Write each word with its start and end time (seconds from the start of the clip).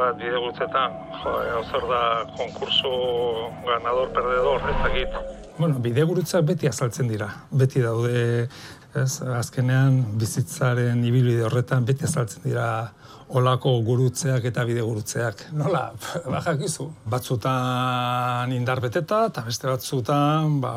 bat 0.00 0.16
bidegurtzetan, 0.20 0.96
jo, 1.22 1.34
hau 1.54 1.62
zer 1.70 1.84
da 1.90 2.02
konkurso 2.38 2.92
ganador 3.66 4.08
perdedor, 4.16 4.64
ez 4.72 4.78
dakit. 4.84 5.20
Bueno, 5.60 5.76
bidegurutzak 5.84 6.46
beti 6.48 6.68
azaltzen 6.70 7.08
dira. 7.10 7.26
Beti 7.52 7.82
daude, 7.84 8.48
ez, 8.96 9.10
azkenean 9.36 9.98
bizitzaren 10.16 11.02
ibilbide 11.04 11.42
horretan 11.44 11.84
beti 11.84 12.06
azaltzen 12.08 12.46
dira 12.46 12.68
olako 13.36 13.74
gurutzeak 13.84 14.46
eta 14.48 14.64
bidegurutzeak. 14.66 15.42
Nola, 15.52 15.82
bajak 16.24 16.64
izu. 16.64 16.86
Batzutan 17.12 18.54
indar 18.56 18.80
beteta 18.80 19.26
eta 19.28 19.44
beste 19.46 19.68
batzutan 19.68 20.56
ba, 20.64 20.72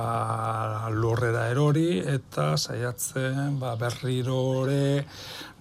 lurrera 0.91 1.47
erori 1.53 2.01
eta 2.15 2.51
saiatzen 2.57 3.55
ba, 3.63 3.77
berrirore 3.79 5.05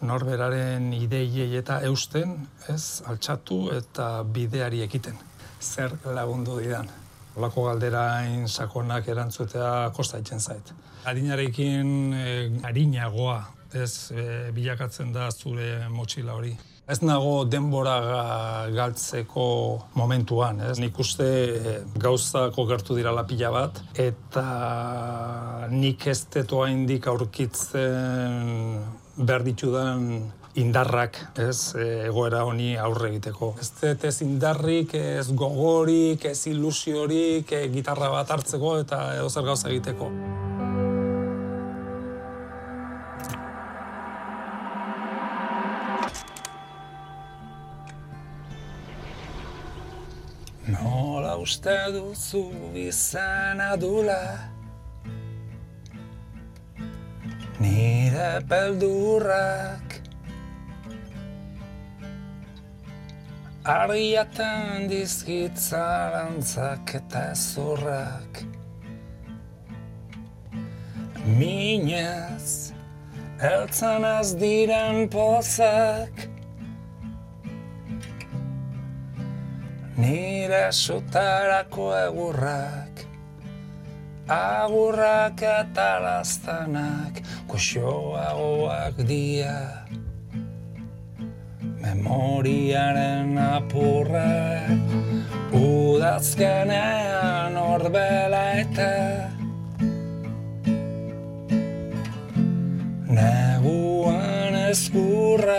norberaren 0.02 0.90
ideiei 0.98 1.52
eta 1.62 1.78
eusten, 1.86 2.34
ez, 2.74 3.04
altxatu 3.06 3.68
eta 3.78 4.10
bideari 4.26 4.82
ekiten. 4.88 5.14
Zer 5.62 5.94
lagundu 6.10 6.58
didan. 6.58 6.90
Olako 7.36 7.64
galderain 7.70 8.48
sakonak 8.48 9.08
erantzutea 9.08 9.90
kosta 9.96 10.18
zait. 10.38 10.72
Harinarekin 11.04 12.12
e, 12.12 12.26
harinagoa, 12.62 13.38
ez 13.72 14.12
e, 14.12 14.50
bilakatzen 14.52 15.12
da 15.12 15.30
zure 15.30 15.88
motxila 15.88 16.34
hori. 16.34 16.56
Ez 16.88 16.98
nago 17.00 17.44
denbora 17.44 17.96
galtzeko 18.74 19.44
momentuan, 19.94 20.60
ez? 20.60 20.78
Nik 20.78 20.98
uste 20.98 21.24
e, 21.24 21.74
gauzako 21.96 22.66
gertu 22.66 22.96
dira 22.98 23.12
lapila 23.14 23.50
bat, 23.54 23.80
eta 23.94 25.68
nik 25.70 26.06
ez 26.06 26.24
tetoa 26.26 26.68
indik 26.74 27.06
aurkitzen 27.06 28.82
berditudan 29.16 30.32
indarrak, 30.54 31.16
ez, 31.40 31.72
e, 31.74 31.86
egoera 32.08 32.42
honi 32.44 32.74
aurre 32.76 33.08
egiteko. 33.12 33.54
Ez 33.60 33.70
dut 33.80 34.04
ez 34.04 34.16
indarrik, 34.24 34.94
ez 34.94 35.30
gogorik, 35.32 36.26
ez 36.28 36.46
ilusiorik, 36.50 37.52
e, 37.52 37.68
gitarra 37.72 38.10
bat 38.12 38.30
hartzeko 38.30 38.78
eta 38.82 39.02
edo 39.16 39.30
zer 39.30 39.48
gauza 39.48 39.70
egiteko. 39.72 40.10
Nola 50.72 51.36
uste 51.40 51.74
duzu 51.96 52.44
izan 52.78 53.60
adula 53.60 54.20
Nire 57.62 58.40
peldurrak 58.48 59.91
Argiatan 63.62 64.90
dizkitzarantzak 64.90 66.98
eta 66.98 67.30
zurrak 67.30 68.42
Minez, 71.38 72.74
eltzan 73.38 74.02
az 74.02 74.34
diren 74.34 75.06
pozak. 75.08 76.10
Nire 79.94 80.72
sutarako 80.72 81.94
egurrak 81.94 83.06
Agurrak 84.26 85.38
eta 85.38 86.02
lastanak 86.02 87.22
Koxoagoak 87.46 89.06
dia 89.06 89.86
memoriaren 91.82 93.34
apurra 93.38 94.66
udazkenean 95.50 97.56
orbela 97.58 98.44
eta 98.62 98.90
neguan 103.18 104.54
eskurrak 104.70 105.58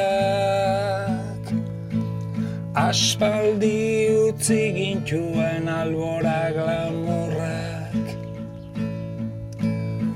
aspaldi 2.87 3.83
utzi 4.27 4.61
gintuen 4.77 5.65
albora 5.79 6.41
glamurrak 6.55 8.05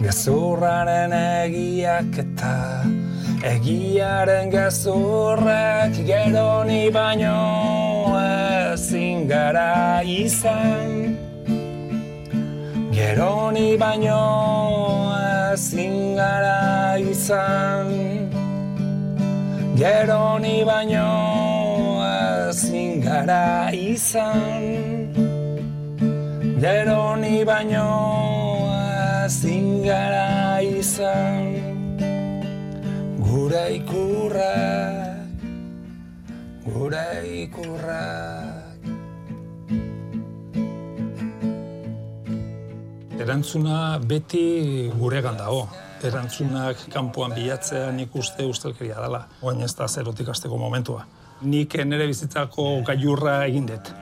gezurraren 0.06 1.14
egiak 1.20 2.12
eta 2.26 2.56
Egiaren 3.44 4.50
gezurrek 4.50 5.94
gero 6.08 6.64
ni 6.66 6.90
baino 6.90 8.18
ezin 8.74 9.28
gara 9.30 10.02
izan. 10.02 11.14
Gero 12.92 13.52
ni 13.52 13.78
baino 13.78 15.14
ezin 15.54 16.16
gara 16.18 16.98
izan. 16.98 17.94
Gero 19.78 20.40
ni 20.40 20.66
baino 20.66 21.06
ezin 22.50 23.02
gara 23.06 23.70
izan. 23.70 24.66
Gero 26.58 27.16
ni 27.22 27.46
baino 27.46 27.86
ezin 29.26 29.84
gara 29.86 30.58
izan 30.58 31.57
gure 33.48 33.68
ikurrak, 33.80 35.44
gure 36.66 37.04
ikurrak. 37.46 38.76
Erantzuna 43.24 44.02
beti 44.04 44.92
guregan 44.92 45.40
dago. 45.40 45.64
Erantzunak 46.04 46.90
kanpoan 46.92 47.32
bilatzea 47.40 47.88
nik 47.96 48.20
uste 48.20 48.44
ustelkeria 48.44 49.00
dela. 49.00 49.24
Oain 49.40 49.64
ez 49.64 49.72
da 49.80 49.88
zerotik 49.88 50.28
azteko 50.28 50.60
momentua. 50.60 51.08
Nik 51.48 51.80
nire 51.88 52.12
bizitzako 52.12 52.82
gaiurra 52.84 53.46
egin 53.46 53.72
dut. 53.72 53.94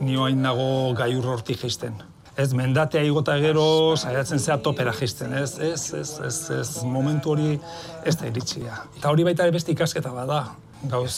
Ni 0.00 0.16
oain 0.16 0.40
nago 0.40 0.94
gaiur 0.96 1.34
hortik 1.36 1.60
geisten 1.60 2.00
ez 2.38 2.52
mendatea 2.54 3.02
igota 3.02 3.34
gero 3.42 3.96
saiatzen 3.96 4.38
zea 4.38 4.56
topera 4.62 4.92
jisten, 4.94 5.34
ez, 5.34 5.58
ez, 5.58 5.82
ez, 5.98 6.10
ez, 6.26 6.38
ez, 6.54 6.70
momentu 6.86 7.34
hori 7.34 7.56
ez 8.06 8.14
da 8.16 8.28
iritsia. 8.30 8.78
Eta 8.98 9.10
hori 9.10 9.26
baita 9.26 9.48
beste 9.54 9.74
ikasketa 9.74 10.12
bada, 10.14 10.44
gauz 10.92 11.16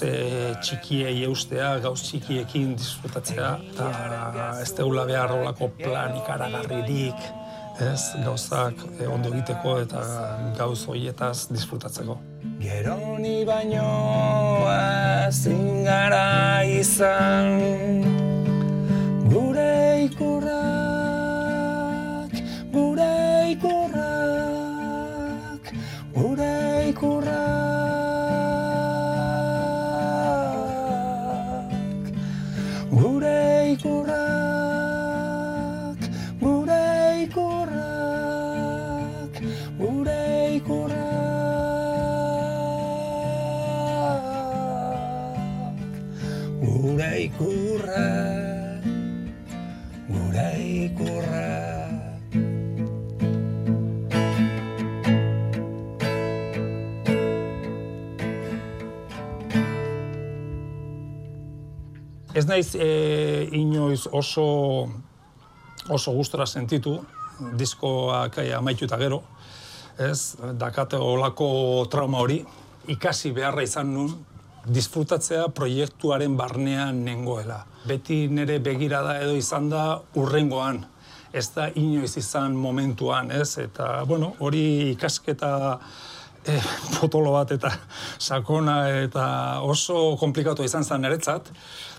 txikiei 0.64 1.18
eustea, 1.26 1.74
gauz 1.84 2.00
txikiekin 2.06 2.72
disfrutatzea, 2.80 3.52
eta 3.74 4.48
ez 4.62 4.70
teula 4.78 5.04
behar 5.10 5.28
rolako 5.34 5.68
plan 5.76 6.16
ikaragarririk, 6.22 7.28
ez, 7.84 8.00
gauzak 8.24 8.80
e, 8.98 9.06
ondo 9.08 9.32
egiteko 9.34 9.76
eta 9.84 10.00
gauz 10.56 10.80
horietaz 10.88 11.50
disfrutatzeko. 11.52 12.16
Gero 12.60 12.96
ni 13.20 13.40
baino 13.48 13.84
ezin 15.28 15.84
gara 15.84 16.64
izan, 16.64 18.09
naiz 62.50 62.74
e, 62.74 63.48
inoiz 63.56 64.08
oso 64.10 64.44
oso 65.88 66.12
gustora 66.12 66.46
sentitu 66.46 66.98
diskoak 67.56 68.38
amaitu 68.56 68.84
eta 68.84 68.98
gero, 69.00 69.22
ez, 69.98 70.36
dakate 70.60 70.96
olako 70.96 71.86
trauma 71.90 72.20
hori, 72.20 72.40
ikasi 72.92 73.32
beharra 73.36 73.64
izan 73.64 73.94
nun, 73.94 74.12
disfrutatzea 74.68 75.46
proiektuaren 75.56 76.36
barnean 76.36 77.00
nengoela. 77.04 77.62
Beti 77.88 78.26
nire 78.28 78.58
begirada 78.60 79.16
edo 79.22 79.34
izan 79.38 79.70
da 79.72 79.84
urrengoan, 80.20 80.82
ez 81.32 81.46
da 81.54 81.70
inoiz 81.74 82.16
izan 82.20 82.56
momentuan, 82.58 83.30
ez, 83.32 83.56
eta, 83.62 84.02
bueno, 84.04 84.34
hori 84.40 84.90
ikasketa 84.90 85.52
e, 86.46 86.60
potolo 87.00 87.32
bat 87.32 87.52
eta 87.52 87.72
sakona 88.18 88.88
eta 89.02 89.26
oso 89.66 90.16
komplikatu 90.20 90.64
izan 90.64 90.84
zen 90.84 91.04
niretzat, 91.04 91.50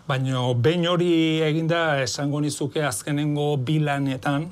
baina 0.07 0.47
behin 0.55 0.87
hori 0.87 1.13
eginda 1.45 2.01
esango 2.01 2.41
nizuke 2.41 2.83
azkenengo 2.85 3.55
bilanetan, 3.57 4.49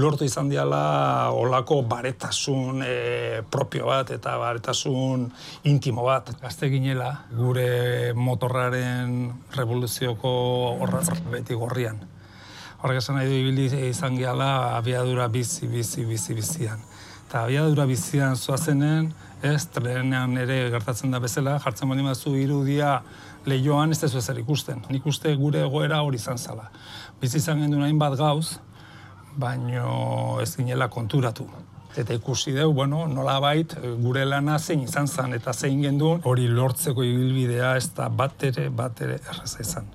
lortu 0.00 0.24
izan 0.24 0.48
diala 0.50 1.30
olako 1.36 1.82
baretasun 1.88 2.82
e, 2.86 3.42
propio 3.50 3.86
bat 3.90 4.10
eta 4.14 4.36
baretasun 4.38 5.26
intimo 5.70 6.04
bat. 6.06 6.32
Gazte 6.40 6.70
ginela, 6.72 7.10
gure 7.36 8.12
motorraren 8.14 9.30
revoluzioko 9.56 10.32
horraz 10.80 11.08
beti 11.30 11.58
gorrian. 11.58 12.00
Horrek 12.80 13.02
esan 13.02 13.18
nahi 13.18 13.28
du 13.28 13.36
ibili 13.36 13.66
izan 13.90 14.16
gehala 14.16 14.76
abiadura 14.78 15.28
bizi, 15.28 15.68
bizi, 15.68 16.06
bizi, 16.08 16.34
bizian. 16.34 16.80
Eta 17.30 17.44
abiadura 17.46 17.84
bizian 17.86 18.32
zoazenen, 18.34 19.04
ez, 19.46 19.68
trenean 19.70 20.32
ere 20.34 20.56
gertatzen 20.72 21.12
da 21.14 21.20
bezala, 21.22 21.52
jartzen 21.62 21.86
bali 21.86 22.02
mazu 22.02 22.32
irudia 22.34 22.96
lehioan 23.46 23.94
ez 23.94 24.00
ez 24.02 24.10
zer 24.18 24.40
ikusten. 24.40 24.80
Nik 24.90 25.06
uste 25.06 25.30
gure 25.38 25.60
egoera 25.62 26.00
hori 26.02 26.18
izan 26.18 26.42
zala. 26.42 26.66
Bizi 27.20 27.38
izan 27.38 27.62
gendu 27.62 27.84
hainbat 27.86 28.16
gauz, 28.18 28.58
baino 29.38 30.40
ez 30.42 30.56
ginela 30.56 30.88
konturatu. 30.90 31.46
Eta 31.94 32.18
ikusi 32.18 32.56
dugu, 32.56 32.74
bueno, 32.80 33.06
nola 33.06 33.38
bait, 33.38 33.78
gure 34.02 34.26
lana 34.26 34.58
zein 34.58 34.82
izan 34.82 35.06
zen, 35.06 35.38
eta 35.38 35.54
zein 35.54 35.86
gendun, 35.86 36.26
hori 36.26 36.50
lortzeko 36.50 37.06
ibilbidea 37.06 37.76
ez 37.76 37.92
da 37.94 38.08
bat 38.08 38.42
ere, 38.42 38.66
bat 38.74 39.06
ere 39.06 39.20
erraza 39.22 39.62
izan. 39.62 39.86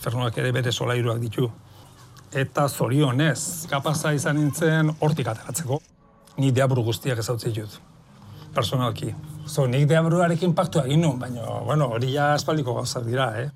Fernuak 0.00 0.40
ere 0.40 0.56
bere 0.56 0.72
solairuak 0.72 1.20
ditu. 1.20 1.52
Eta 2.32 2.70
zorionez, 2.70 3.68
kapaza 3.68 4.16
izan 4.16 4.40
nintzen 4.40 4.96
hortik 4.98 5.28
ateratzeko. 5.28 5.82
Ni 6.40 6.54
deabru 6.56 6.80
guztiak 6.86 7.18
ezautzi 7.20 7.50
dut, 7.52 7.74
personalki. 8.56 9.10
So, 9.44 9.66
nik 9.68 9.84
deabruarekin 9.90 10.54
paktu 10.56 10.80
egin 10.86 11.04
nun, 11.04 11.18
baina, 11.20 11.44
bueno, 11.68 11.90
hori 11.96 12.14
ja 12.16 12.32
espaliko 12.38 12.78
gauzak 12.80 13.04
dira, 13.10 13.32
eh? 13.42 13.50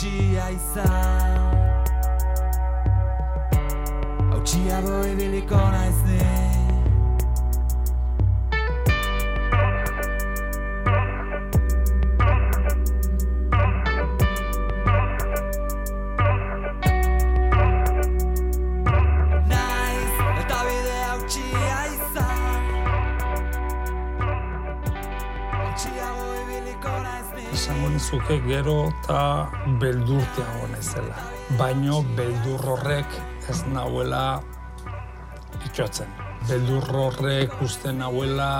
utxia 0.00 0.48
izan. 0.50 1.40
Hautxia 4.30 4.80
boi 4.80 5.14
biliko 5.16 5.60
naiz 5.74 5.98
nire 6.06 6.39
gero 28.18 28.90
eta 28.90 29.48
beldurteago 29.78 30.66
naizela. 30.72 31.14
Baino 31.58 32.02
beldur 32.16 32.60
horrek 32.66 33.06
ez 33.48 33.62
nahuela 33.70 34.42
itxotzen. 35.64 36.08
Beldur 36.48 36.88
horrek 36.90 37.54
uste 37.62 37.92
nahuela 37.92 38.50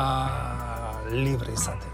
libre 1.11 1.52
izate. 1.52 1.88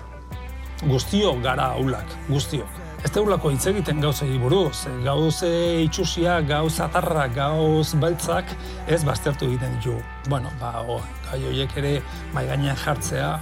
Guztio 0.84 1.32
gara 1.40 1.72
aulak, 1.72 2.06
guztio. 2.28 2.66
Ez 3.04 3.10
teulako 3.10 3.50
hitz 3.50 3.66
egiten 3.70 4.00
gauz 4.00 4.20
buruz, 4.40 4.86
gauz 5.04 5.42
itxusia, 5.42 6.40
gauz 6.40 6.80
atarra, 6.80 7.28
gauz 7.28 7.94
beltzak, 7.94 8.44
ez 8.86 9.04
baztertu 9.04 9.46
egiten 9.46 9.78
ditu. 9.78 9.96
Bueno, 10.28 10.50
ba, 10.60 10.82
o, 10.82 11.00
gai 11.30 11.44
horiek 11.46 11.76
ere 11.76 12.02
mai 12.34 12.46
gainean 12.46 12.76
jartzea, 12.76 13.38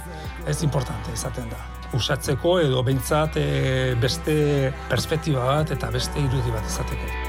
ez 0.47 0.61
importante 0.63 1.11
izaten 1.11 1.49
da 1.49 1.74
usatzeko 1.95 2.59
edo 2.63 2.83
behintzat 2.85 3.39
e, 3.41 3.45
beste 4.01 4.35
perspektiba 4.89 5.45
bat 5.45 5.71
eta 5.77 5.91
beste 5.93 6.19
irudi 6.21 6.53
bat 6.53 6.73
izateko. 6.73 7.24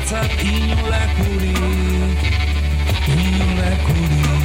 Da 0.00 0.06
zuretzat 0.06 0.42
inolekurik 0.42 2.20
Inolekurik 3.06 4.40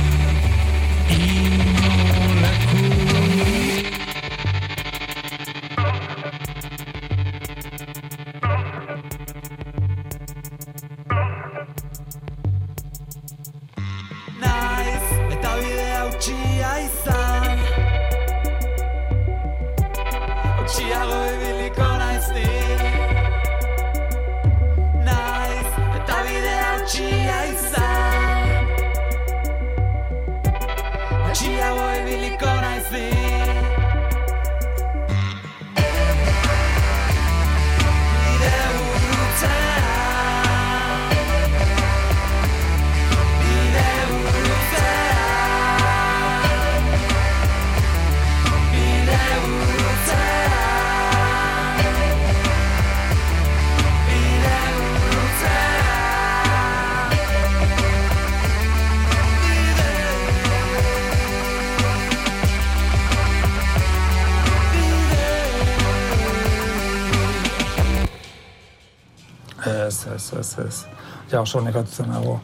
ez, 69.67 70.31
ez, 70.39 70.57
ez. 70.65 70.85
Ja, 71.31 71.41
oso 71.41 71.61
nekatu 71.61 71.91
zen 71.91 72.09
nago. 72.09 72.39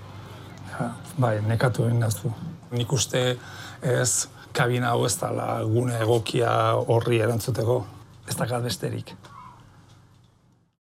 Ja, 0.72 0.92
bai, 1.18 1.36
nekatu 1.48 1.86
egin 1.86 2.00
dazu. 2.02 2.32
Nik 2.72 2.92
uste 2.92 3.36
ez 3.82 4.28
kabina 4.54 4.94
hau 4.94 5.06
ez 5.06 5.16
dala 5.20 5.62
gune 5.68 5.98
egokia 6.02 6.52
horri 6.88 7.20
erantzuteko. 7.24 7.82
Ez 8.30 8.36
da 8.38 8.60
besterik. 8.60 9.16